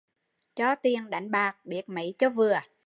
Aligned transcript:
Cho 0.55 0.75
tiền 0.83 1.09
đánh 1.09 1.31
bạc, 1.31 1.57
biết 1.65 1.89
mấy 1.89 2.13
cho 2.19 2.29
vừa 2.29 2.59